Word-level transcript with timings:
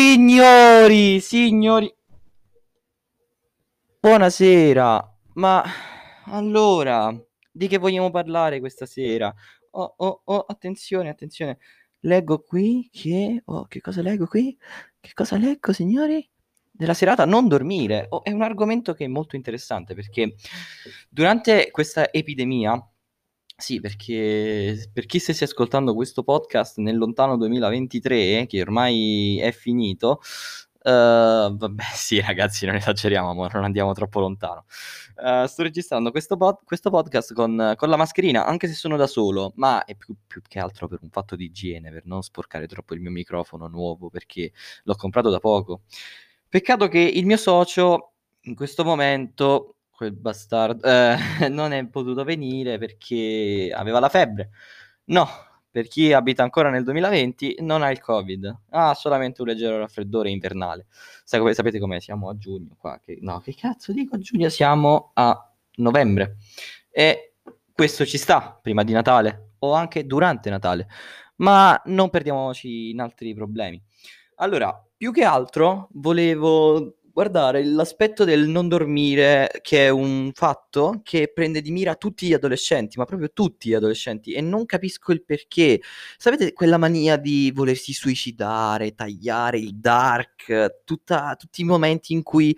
Signori, 0.00 1.20
signori, 1.20 1.94
buonasera. 4.00 5.18
Ma 5.34 5.62
allora, 6.24 7.14
di 7.52 7.68
che 7.68 7.76
vogliamo 7.76 8.10
parlare 8.10 8.60
questa 8.60 8.86
sera? 8.86 9.30
Oh, 9.72 9.94
oh, 9.98 10.22
oh, 10.24 10.40
attenzione, 10.48 11.10
attenzione. 11.10 11.58
Leggo 12.00 12.40
qui 12.40 12.88
che... 12.90 13.42
Oh, 13.44 13.66
che 13.66 13.82
cosa 13.82 14.00
leggo 14.00 14.26
qui? 14.26 14.56
Che 14.98 15.10
cosa 15.12 15.36
leggo, 15.36 15.74
signori? 15.74 16.26
Della 16.70 16.94
serata 16.94 17.26
non 17.26 17.46
dormire. 17.46 18.06
Oh, 18.08 18.24
è 18.24 18.30
un 18.30 18.40
argomento 18.40 18.94
che 18.94 19.04
è 19.04 19.08
molto 19.08 19.36
interessante 19.36 19.94
perché 19.94 20.34
durante 21.10 21.70
questa 21.70 22.10
epidemia 22.10 22.72
sì, 23.60 23.80
perché 23.80 24.90
per 24.92 25.06
chi 25.06 25.18
stesse 25.18 25.44
ascoltando 25.44 25.94
questo 25.94 26.22
podcast 26.22 26.78
nel 26.78 26.96
lontano 26.96 27.36
2023, 27.36 28.46
che 28.46 28.60
ormai 28.60 29.38
è 29.38 29.52
finito, 29.52 30.20
uh, 30.82 31.56
vabbè, 31.56 31.82
sì, 31.94 32.20
ragazzi, 32.20 32.66
non 32.66 32.76
esageriamo, 32.76 33.34
ma 33.34 33.48
non 33.52 33.64
andiamo 33.64 33.92
troppo 33.92 34.20
lontano. 34.20 34.64
Uh, 35.16 35.46
sto 35.46 35.62
registrando 35.62 36.10
questo, 36.10 36.36
pod- 36.36 36.64
questo 36.64 36.90
podcast 36.90 37.34
con, 37.34 37.74
con, 37.76 37.88
la 37.88 37.96
mascherina, 37.96 38.46
anche 38.46 38.66
se 38.66 38.74
sono 38.74 38.96
da 38.96 39.06
solo, 39.06 39.52
ma 39.56 39.84
è 39.84 39.94
più, 39.94 40.16
più, 40.26 40.40
che 40.42 40.58
altro 40.58 40.88
per 40.88 41.00
un 41.02 41.10
fatto 41.10 41.36
di 41.36 41.44
igiene, 41.44 41.90
per 41.90 42.06
non 42.06 42.22
sporcare 42.22 42.66
troppo 42.66 42.94
il 42.94 43.00
mio 43.00 43.10
microfono 43.10 43.66
nuovo, 43.68 44.08
perché 44.10 44.52
l'ho 44.84 44.94
comprato 44.94 45.30
da 45.30 45.38
poco. 45.38 45.82
Peccato 46.48 46.88
che 46.88 46.98
il 46.98 47.26
mio 47.26 47.36
socio 47.36 48.14
in 48.44 48.54
questo 48.54 48.84
momento 48.84 49.76
quel 50.00 50.12
bastardo, 50.14 50.82
eh, 50.86 51.16
non 51.50 51.74
è 51.74 51.86
potuto 51.86 52.24
venire 52.24 52.78
perché 52.78 53.70
aveva 53.70 54.00
la 54.00 54.08
febbre. 54.08 54.48
No, 55.10 55.28
per 55.70 55.88
chi 55.88 56.14
abita 56.14 56.42
ancora 56.42 56.70
nel 56.70 56.84
2020 56.84 57.56
non 57.60 57.82
ha 57.82 57.90
il 57.90 58.00
covid, 58.00 58.60
ha 58.70 58.94
solamente 58.94 59.42
un 59.42 59.48
leggero 59.48 59.76
raffreddore 59.76 60.30
invernale. 60.30 60.86
Sa- 61.22 61.52
sapete 61.52 61.78
com'è? 61.78 62.00
Siamo 62.00 62.30
a 62.30 62.36
giugno 62.38 62.76
qua. 62.78 62.98
Che... 62.98 63.18
No, 63.20 63.40
che 63.40 63.54
cazzo 63.54 63.92
dico 63.92 64.16
a 64.16 64.18
giugno? 64.18 64.48
Siamo 64.48 65.10
a 65.12 65.52
novembre. 65.76 66.36
E 66.90 67.34
questo 67.70 68.06
ci 68.06 68.16
sta 68.16 68.58
prima 68.62 68.82
di 68.84 68.92
Natale 68.92 69.56
o 69.58 69.74
anche 69.74 70.06
durante 70.06 70.48
Natale. 70.48 70.88
Ma 71.36 71.78
non 71.86 72.08
perdiamoci 72.08 72.88
in 72.88 73.00
altri 73.00 73.34
problemi. 73.34 73.78
Allora, 74.36 74.82
più 74.96 75.12
che 75.12 75.24
altro 75.24 75.88
volevo 75.92 76.99
guardare 77.12 77.64
l'aspetto 77.64 78.24
del 78.24 78.48
non 78.48 78.68
dormire, 78.68 79.50
che 79.62 79.86
è 79.86 79.88
un 79.88 80.30
fatto 80.34 81.00
che 81.02 81.30
prende 81.32 81.60
di 81.60 81.70
mira 81.70 81.94
tutti 81.94 82.26
gli 82.26 82.32
adolescenti, 82.32 82.98
ma 82.98 83.04
proprio 83.04 83.30
tutti 83.32 83.68
gli 83.68 83.74
adolescenti, 83.74 84.32
e 84.32 84.40
non 84.40 84.66
capisco 84.66 85.12
il 85.12 85.22
perché. 85.24 85.80
Sapete 86.16 86.52
quella 86.52 86.78
mania 86.78 87.16
di 87.16 87.50
volersi 87.54 87.92
suicidare, 87.92 88.94
tagliare 88.94 89.58
il 89.58 89.74
dark, 89.76 90.82
tutta, 90.84 91.34
tutti 91.36 91.62
i 91.62 91.64
momenti 91.64 92.12
in 92.12 92.22
cui 92.22 92.56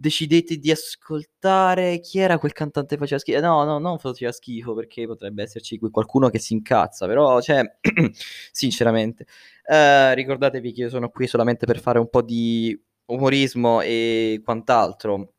decidete 0.00 0.56
di 0.56 0.70
ascoltare 0.70 2.00
chi 2.00 2.18
era 2.20 2.38
quel 2.38 2.52
cantante 2.52 2.94
che 2.94 3.00
faceva 3.00 3.20
schifo. 3.20 3.40
No, 3.40 3.64
no, 3.64 3.78
non 3.78 3.98
faceva 3.98 4.32
schifo 4.32 4.74
perché 4.74 5.06
potrebbe 5.06 5.42
esserci 5.42 5.78
qualcuno 5.78 6.30
che 6.30 6.38
si 6.38 6.54
incazza, 6.54 7.06
però, 7.06 7.40
cioè, 7.42 7.62
sinceramente, 8.50 9.26
eh, 9.66 10.14
ricordatevi 10.14 10.72
che 10.72 10.80
io 10.82 10.88
sono 10.88 11.10
qui 11.10 11.26
solamente 11.26 11.66
per 11.66 11.80
fare 11.80 11.98
un 11.98 12.08
po' 12.08 12.22
di 12.22 12.78
umorismo 13.12 13.80
e 13.80 14.40
quant'altro. 14.44 15.34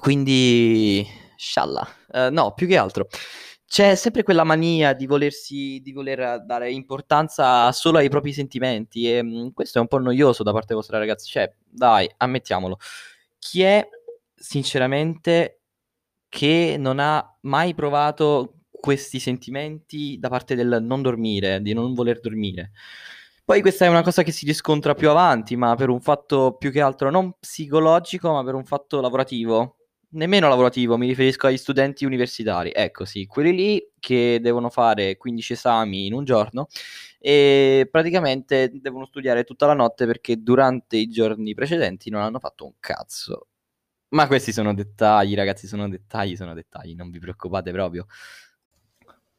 Quindi, 0.00 1.06
scialla. 1.36 1.86
Uh, 2.08 2.32
no, 2.32 2.52
più 2.54 2.66
che 2.66 2.76
altro. 2.76 3.08
C'è 3.66 3.94
sempre 3.94 4.22
quella 4.22 4.44
mania 4.44 4.92
di 4.92 5.06
volersi, 5.06 5.80
di 5.82 5.92
voler 5.92 6.44
dare 6.44 6.70
importanza 6.70 7.72
solo 7.72 7.98
ai 7.98 8.10
propri 8.10 8.32
sentimenti 8.34 9.10
e 9.10 9.22
mm, 9.22 9.48
questo 9.54 9.78
è 9.78 9.80
un 9.80 9.88
po' 9.88 9.98
noioso 9.98 10.42
da 10.42 10.52
parte 10.52 10.74
vostra 10.74 10.98
ragazzi. 10.98 11.30
Cioè, 11.30 11.50
dai, 11.64 12.10
ammettiamolo. 12.18 12.78
Chi 13.38 13.62
è 13.62 13.88
sinceramente 14.34 15.62
che 16.28 16.76
non 16.78 16.98
ha 16.98 17.38
mai 17.42 17.74
provato 17.74 18.60
questi 18.70 19.18
sentimenti 19.18 20.18
da 20.18 20.28
parte 20.28 20.54
del 20.54 20.80
non 20.82 21.00
dormire, 21.00 21.62
di 21.62 21.72
non 21.72 21.94
voler 21.94 22.20
dormire? 22.20 22.72
Poi 23.52 23.60
questa 23.60 23.84
è 23.84 23.88
una 23.88 24.00
cosa 24.00 24.22
che 24.22 24.32
si 24.32 24.46
riscontra 24.46 24.94
più 24.94 25.10
avanti, 25.10 25.56
ma 25.56 25.74
per 25.74 25.90
un 25.90 26.00
fatto 26.00 26.56
più 26.58 26.70
che 26.72 26.80
altro 26.80 27.10
non 27.10 27.34
psicologico, 27.38 28.32
ma 28.32 28.42
per 28.42 28.54
un 28.54 28.64
fatto 28.64 29.02
lavorativo. 29.02 29.76
Nemmeno 30.12 30.48
lavorativo, 30.48 30.96
mi 30.96 31.06
riferisco 31.06 31.48
agli 31.48 31.58
studenti 31.58 32.06
universitari. 32.06 32.72
Ecco 32.74 33.04
sì, 33.04 33.26
quelli 33.26 33.54
lì 33.54 33.90
che 33.98 34.38
devono 34.40 34.70
fare 34.70 35.18
15 35.18 35.52
esami 35.52 36.06
in 36.06 36.14
un 36.14 36.24
giorno 36.24 36.68
e 37.18 37.86
praticamente 37.90 38.70
devono 38.72 39.04
studiare 39.04 39.44
tutta 39.44 39.66
la 39.66 39.74
notte 39.74 40.06
perché 40.06 40.42
durante 40.42 40.96
i 40.96 41.08
giorni 41.08 41.52
precedenti 41.52 42.08
non 42.08 42.22
hanno 42.22 42.38
fatto 42.38 42.64
un 42.64 42.72
cazzo. 42.80 43.48
Ma 44.14 44.26
questi 44.28 44.50
sono 44.50 44.72
dettagli, 44.72 45.34
ragazzi, 45.34 45.66
sono 45.66 45.90
dettagli, 45.90 46.36
sono 46.36 46.54
dettagli, 46.54 46.94
non 46.94 47.10
vi 47.10 47.18
preoccupate 47.18 47.70
proprio 47.70 48.06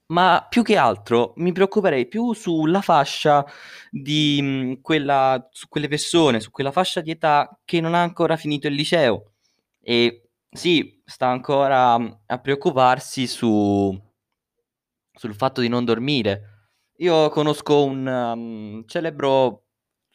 ma 0.08 0.46
più 0.50 0.64
che 0.64 0.75
altro 0.78 1.34
mi 1.38 1.52
preoccuperei 1.52 2.08
più 2.08 2.34
sulla 2.34 2.81
fascia 2.81 3.46
di 3.90 4.41
mh, 4.41 4.81
quella, 4.81 5.47
su 5.52 5.68
quelle 5.68 5.88
persone, 5.88 6.40
su 6.40 6.52
quella 6.52 6.72
fascia 6.72 7.02
di 7.02 7.12
età 7.12 7.59
che 7.66 7.80
non 7.81 7.94
ha 7.94 8.02
ancora 8.02 8.36
finito 8.36 8.68
il 8.68 8.74
liceo 8.75 9.34
e 9.81 10.30
sì, 10.50 11.02
sta 11.03 11.28
ancora 11.28 11.94
a 11.94 12.40
preoccuparsi 12.40 13.28
su, 13.28 14.00
sul 15.14 15.36
fatto 15.36 15.62
di 15.62 15.68
non 15.68 15.84
dormire. 15.84 16.70
Io 16.97 17.30
conosco 17.30 17.84
un 17.84 18.06
um, 18.06 18.85
celebro 18.85 19.66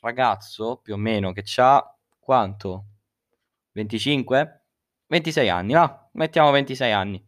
ragazzo, 0.01 0.79
più 0.83 0.95
o 0.95 0.97
meno, 0.97 1.33
che 1.33 1.43
ha 1.57 1.85
quanto? 2.21 2.85
25? 3.73 4.65
26 5.09 5.49
anni, 5.49 5.73
va? 5.73 6.09
Mettiamo 6.13 6.51
26 6.53 6.93
anni. 6.93 7.25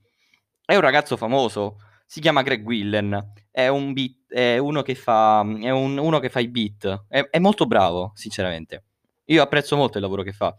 È 0.64 0.74
un 0.74 0.80
ragazzo 0.80 1.16
famoso 1.16 1.78
si 2.10 2.18
chiama 2.20 2.42
Greg 2.42 2.66
Willen, 2.66 3.34
è, 3.52 3.68
un 3.68 3.92
beat, 3.92 4.32
è 4.32 4.58
uno 4.58 4.82
che 4.82 4.96
fa, 4.96 5.42
è 5.42 5.70
un, 5.70 5.96
uno 5.96 6.18
che 6.18 6.28
fa 6.28 6.40
i 6.40 6.48
beat, 6.48 7.04
è, 7.06 7.20
è 7.30 7.38
molto 7.38 7.66
bravo, 7.66 8.10
sinceramente. 8.16 8.86
Io 9.26 9.40
apprezzo 9.40 9.76
molto 9.76 9.98
il 9.98 10.02
lavoro 10.02 10.24
che 10.24 10.32
fa, 10.32 10.52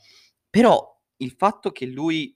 però 0.50 0.98
il 1.18 1.32
fatto 1.32 1.74
che 1.74 1.88
lui 1.88 2.34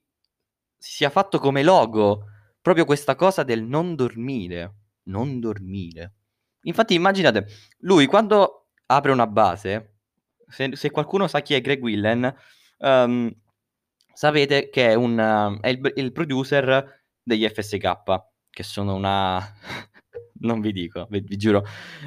si 0.76 0.96
sia 0.96 1.08
fatto 1.08 1.38
come 1.38 1.62
logo 1.62 2.26
proprio 2.60 2.84
questa 2.84 3.14
cosa 3.14 3.42
del 3.42 3.62
non 3.62 3.94
dormire, 3.94 4.74
non 5.04 5.40
dormire. 5.40 6.12
Infatti 6.64 6.92
immaginate, 6.92 7.46
lui 7.78 8.04
quando 8.04 8.66
apre 8.84 9.12
una 9.12 9.26
base, 9.26 10.00
se, 10.46 10.76
se 10.76 10.90
qualcuno 10.90 11.26
sa 11.26 11.40
chi 11.40 11.54
è 11.54 11.62
Greg 11.62 11.82
Willen, 11.82 12.36
um, 12.80 13.34
sapete 14.12 14.68
che 14.68 14.90
è, 14.90 14.94
un, 14.94 15.58
è 15.62 15.68
il, 15.68 15.92
il 15.94 16.12
producer 16.12 17.04
degli 17.22 17.48
FSK 17.48 18.34
che 18.56 18.62
sono 18.62 18.94
una... 18.94 19.38
non 20.40 20.62
vi 20.62 20.72
dico, 20.72 21.06
vi, 21.10 21.20
vi, 21.20 21.36
giuro, 21.36 21.62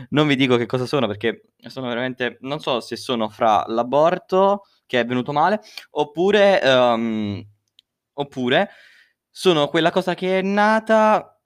non 0.09 0.27
vi 0.27 0.35
dico 0.35 0.57
che 0.57 0.65
cosa 0.65 0.87
sono 0.87 1.05
perché 1.05 1.51
sono 1.67 1.87
veramente... 1.87 2.39
non 2.41 2.59
so 2.59 2.79
se 2.79 2.95
sono 2.95 3.29
fra 3.29 3.63
l'aborto 3.67 4.63
che 4.87 4.99
è 4.99 5.05
venuto 5.05 5.31
male 5.31 5.61
oppure... 5.91 6.59
Um, 6.63 7.45
oppure 8.13 8.69
sono 9.29 9.67
quella 9.67 9.91
cosa 9.91 10.15
che 10.15 10.39
è 10.39 10.41
nata 10.41 11.39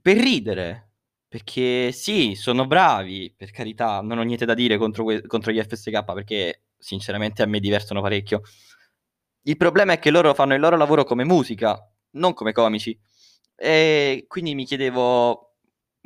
per 0.00 0.18
ridere. 0.18 0.90
Perché 1.32 1.92
sì, 1.92 2.34
sono 2.34 2.66
bravi, 2.66 3.32
per 3.34 3.50
carità, 3.50 4.02
non 4.02 4.18
ho 4.18 4.22
niente 4.22 4.44
da 4.44 4.52
dire 4.52 4.76
contro, 4.76 5.02
que- 5.04 5.26
contro 5.26 5.50
gli 5.50 5.62
FSK 5.62 6.04
perché 6.12 6.64
sinceramente 6.76 7.42
a 7.42 7.46
me 7.46 7.58
divertono 7.58 8.02
parecchio. 8.02 8.42
Il 9.44 9.56
problema 9.56 9.94
è 9.94 9.98
che 9.98 10.10
loro 10.10 10.34
fanno 10.34 10.54
il 10.54 10.60
loro 10.60 10.76
lavoro 10.76 11.04
come 11.04 11.24
musica, 11.24 11.90
non 12.12 12.34
come 12.34 12.52
comici. 12.52 12.98
E 13.54 14.24
quindi 14.28 14.54
mi 14.54 14.64
chiedevo 14.64 15.52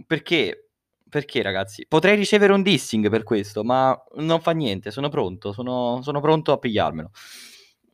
perché, 0.07 0.71
perché 1.09 1.43
ragazzi? 1.43 1.87
Potrei 1.89 2.17
ricevere 2.17 2.53
un 2.53 2.63
dissing 2.63 3.09
per 3.09 3.23
questo, 3.23 3.65
ma 3.65 3.97
non 4.17 4.41
fa 4.41 4.51
niente, 4.53 4.91
sono 4.91 5.09
pronto, 5.09 5.53
sono, 5.53 6.01
sono 6.03 6.21
pronto 6.21 6.53
a 6.53 6.59
pigliarmelo. 6.59 7.11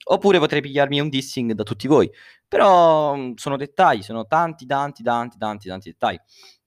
Oppure 0.04 0.38
potrei 0.38 0.60
pigliarmi 0.60 1.00
un 1.00 1.08
dissing 1.08 1.52
da 1.52 1.62
tutti 1.62 1.86
voi. 1.86 2.10
Però 2.48 3.14
mm, 3.16 3.34
sono 3.36 3.56
dettagli, 3.56 4.02
sono 4.02 4.26
tanti, 4.26 4.66
tanti, 4.66 5.02
tanti, 5.02 5.38
tanti, 5.38 5.68
tanti 5.68 5.90
dettagli. 5.90 6.18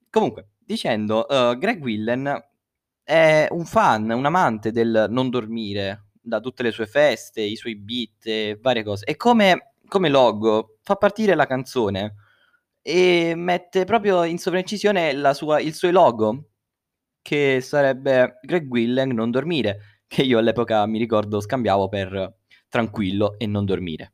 Comunque, 0.09 0.49
dicendo, 0.59 1.25
uh, 1.27 1.57
Greg 1.57 1.81
Willen 1.83 2.43
è 3.03 3.47
un 3.51 3.65
fan, 3.65 4.09
un 4.09 4.25
amante 4.25 4.71
del 4.71 5.07
non 5.09 5.29
dormire 5.29 6.05
da 6.21 6.39
tutte 6.39 6.63
le 6.63 6.71
sue 6.71 6.87
feste, 6.87 7.41
i 7.41 7.55
suoi 7.55 7.75
beat 7.75 8.59
varie 8.59 8.83
cose. 8.83 9.05
E 9.05 9.15
come, 9.17 9.73
come 9.87 10.09
logo 10.09 10.77
fa 10.81 10.95
partire 10.95 11.35
la 11.35 11.45
canzone 11.45 12.15
e 12.87 13.33
mette 13.35 13.83
proprio 13.83 14.25
in 14.25 14.37
sovraincisione 14.37 15.11
sua, 15.33 15.59
il 15.59 15.73
suo 15.73 15.89
logo, 15.89 16.49
che 17.23 17.59
sarebbe 17.59 18.37
Greg 18.43 18.69
Willen 18.69 19.09
non 19.09 19.31
dormire, 19.31 20.03
che 20.05 20.21
io 20.21 20.37
all'epoca 20.37 20.85
mi 20.85 20.99
ricordo 20.99 21.39
scambiavo 21.39 21.89
per 21.89 22.35
tranquillo 22.69 23.39
e 23.39 23.47
non 23.47 23.65
dormire. 23.65 24.11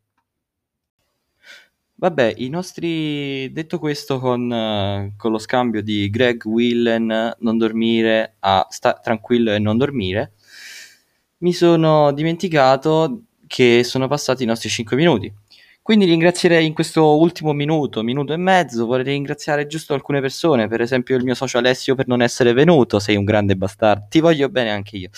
Vabbè, 1.95 2.35
i 2.38 2.47
nostri... 2.47 3.51
detto 3.51 3.77
questo 3.77 4.19
con, 4.19 4.50
uh, 4.50 5.15
con 5.17 5.31
lo 5.31 5.38
scambio 5.38 5.83
di 5.83 6.09
Greg 6.09 6.45
Willen 6.45 7.35
non 7.39 7.57
dormire 7.57 8.38
a 8.39 8.65
sta 8.69 8.94
tranquillo 8.94 9.51
e 9.51 9.59
non 9.59 9.77
dormire, 9.77 10.31
mi 11.39 11.51
sono 11.51 12.13
dimenticato 12.13 13.24
che 13.47 13.83
sono 13.83 14.07
passati 14.07 14.44
i 14.44 14.45
nostri 14.45 14.69
5 14.69 14.95
minuti. 14.95 15.40
Quindi 15.83 16.06
ringrazierei 16.06 16.68
in 16.68 16.74
questo 16.74 17.18
ultimo 17.18 17.54
minuto, 17.54 18.04
minuto 18.04 18.33
e 18.33 18.38
mezzo, 18.38 18.86
vorrei 18.86 19.04
ringraziare 19.06 19.66
giusto 19.66 19.95
alcune 19.95 20.22
persone, 20.22 20.68
per 20.68 20.80
esempio 20.80 21.18
il 21.18 21.24
mio 21.24 21.33
socio 21.33 21.57
Alessio 21.57 21.95
per 21.95 22.07
non 22.07 22.22
essere 22.22 22.54
venuto, 22.54 23.00
sei 23.00 23.16
un 23.16 23.24
grande 23.24 23.56
bastardo, 23.56 24.06
ti 24.07 24.19
voglio 24.19 24.48
bene 24.50 24.69
anche 24.69 24.98
io. 24.98 25.10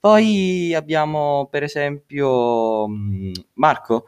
Poi 0.00 0.72
abbiamo 0.74 1.48
per 1.50 1.64
esempio 1.64 2.88
mm, 2.88 3.32
Marco, 3.54 4.06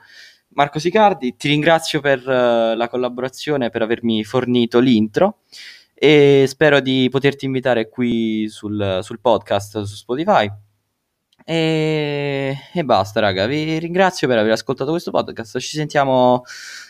Marco 0.51 0.79
Sicardi, 0.79 1.37
ti 1.37 1.49
ringrazio 1.49 2.01
per 2.01 2.21
uh, 2.21 2.75
la 2.75 2.89
collaborazione, 2.89 3.69
per 3.69 3.83
avermi 3.83 4.25
fornito 4.25 4.79
l'intro 4.79 5.41
e 5.93 6.45
spero 6.49 6.81
di 6.81 7.09
poterti 7.11 7.45
invitare 7.45 7.89
qui 7.89 8.49
sul, 8.49 9.01
sul 9.03 9.21
podcast 9.21 9.83
su 9.83 9.95
Spotify. 9.95 10.51
E, 11.51 12.59
e, 12.75 12.85
basta, 12.85 13.21
raga. 13.21 13.47
Vi 13.47 13.79
ringrazio 13.79 14.29
per 14.29 14.37
aver 14.37 14.53
ascoltato 14.53 14.91
questo 14.91 15.11
podcast. 15.11 15.59
Ci 15.59 15.77
sentiamo 15.79 16.43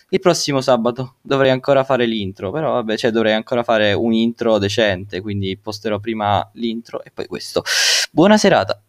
il 0.08 0.18
prossimo 0.18 0.60
sabato. 0.60 1.18
Dovrei 1.20 1.50
ancora 1.50 1.84
fare 1.84 2.06
l'intro, 2.06 2.50
però 2.50 2.72
vabbè, 2.72 2.96
cioè 2.96 3.12
dovrei 3.12 3.34
ancora 3.34 3.62
fare 3.62 3.92
un 3.92 4.12
intro 4.12 4.58
decente. 4.58 5.20
Quindi 5.20 5.56
posterò 5.56 6.00
prima 6.00 6.48
l'intro 6.54 7.04
e 7.04 7.12
poi 7.12 7.26
questo. 7.26 7.62
Buona 8.10 8.36
serata. 8.36 8.82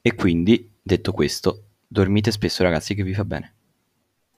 E 0.00 0.14
quindi, 0.14 0.75
detto 0.86 1.10
questo, 1.10 1.70
dormite 1.88 2.30
spesso 2.30 2.62
ragazzi 2.62 2.94
che 2.94 3.02
vi 3.02 3.12
fa 3.12 3.24
bene. 3.24 3.55